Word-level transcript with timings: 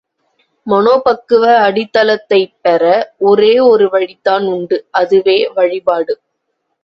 மனோபக்குவ 0.67 1.43
அடித்தளத்தைப் 1.59 2.55
பெற 2.61 2.81
ஒரேயொரு 3.25 3.89
வழிதான் 3.89 4.45
உண்டு 4.47 4.79
அதுவே 4.93 5.47
வழிபாடு. 5.55 6.15